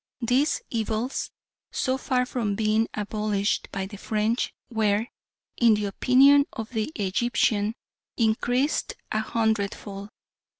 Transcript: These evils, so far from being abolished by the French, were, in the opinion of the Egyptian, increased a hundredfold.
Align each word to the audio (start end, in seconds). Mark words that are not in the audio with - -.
These 0.21 0.63
evils, 0.71 1.29
so 1.71 1.95
far 1.95 2.25
from 2.25 2.55
being 2.55 2.87
abolished 2.95 3.69
by 3.71 3.85
the 3.85 3.99
French, 3.99 4.51
were, 4.67 5.05
in 5.57 5.75
the 5.75 5.85
opinion 5.85 6.45
of 6.53 6.71
the 6.71 6.91
Egyptian, 6.95 7.75
increased 8.17 8.95
a 9.11 9.19
hundredfold. 9.19 10.09